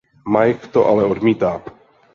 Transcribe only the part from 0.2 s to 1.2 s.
Mike to ale